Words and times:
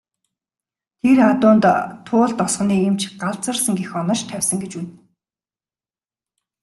Тэр 1.01 1.17
адуунд 1.31 1.65
Туул 2.05 2.31
тосгоны 2.39 2.75
эмч 2.87 3.01
"галзуурсан" 3.21 3.73
гэх 3.79 3.91
онош 4.01 4.19
тавьсан 4.29 4.57
гэж 4.63 4.71
гэв. 4.79 4.89